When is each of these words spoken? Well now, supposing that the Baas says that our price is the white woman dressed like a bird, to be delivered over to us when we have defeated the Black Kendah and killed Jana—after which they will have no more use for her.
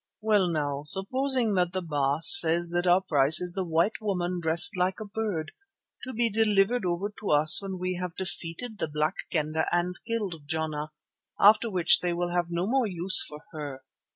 Well 0.19 0.47
now, 0.47 0.81
supposing 0.83 1.53
that 1.53 1.73
the 1.73 1.81
Baas 1.83 2.27
says 2.39 2.69
that 2.71 2.87
our 2.87 3.01
price 3.01 3.39
is 3.39 3.53
the 3.53 3.63
white 3.63 4.01
woman 4.01 4.39
dressed 4.41 4.75
like 4.75 4.99
a 4.99 5.05
bird, 5.05 5.51
to 6.07 6.11
be 6.11 6.27
delivered 6.27 6.87
over 6.87 7.13
to 7.19 7.29
us 7.29 7.61
when 7.61 7.77
we 7.77 7.99
have 8.01 8.15
defeated 8.15 8.79
the 8.79 8.87
Black 8.87 9.13
Kendah 9.29 9.67
and 9.71 9.99
killed 10.07 10.47
Jana—after 10.47 11.69
which 11.69 11.99
they 11.99 12.13
will 12.13 12.31
have 12.31 12.47
no 12.49 12.65
more 12.65 12.87
use 12.87 13.23
for 13.27 13.43
her. 13.51 13.83